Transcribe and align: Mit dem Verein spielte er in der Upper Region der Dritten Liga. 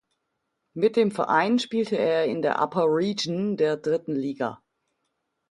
Mit 0.73 0.95
dem 0.95 1.11
Verein 1.11 1.59
spielte 1.59 1.95
er 1.95 2.25
in 2.25 2.41
der 2.41 2.59
Upper 2.59 2.85
Region 2.87 3.55
der 3.55 3.77
Dritten 3.77 4.15
Liga. 4.15 4.63